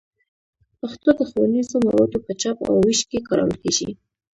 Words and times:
پښتو 0.79 1.09
د 1.19 1.21
ښوونیزو 1.29 1.77
موادو 1.87 2.17
په 2.25 2.31
چاپ 2.41 2.57
او 2.69 2.75
ویش 2.85 3.01
کې 3.09 3.25
کارول 3.27 3.55
کېږي. 3.63 3.89